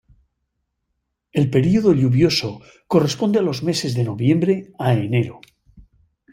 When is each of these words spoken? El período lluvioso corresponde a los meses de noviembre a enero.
El 1.31 1.51
período 1.51 1.93
lluvioso 1.93 2.59
corresponde 2.87 3.37
a 3.37 3.43
los 3.43 3.61
meses 3.61 3.93
de 3.93 4.03
noviembre 4.03 4.71
a 4.79 4.93
enero. 4.93 5.39